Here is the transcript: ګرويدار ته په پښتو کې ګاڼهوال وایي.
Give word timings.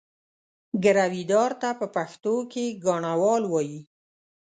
ګرويدار 0.83 1.51
ته 1.61 1.69
په 1.79 1.85
پښتو 1.95 2.35
کې 2.51 2.65
ګاڼهوال 2.85 3.43
وایي. 3.47 3.79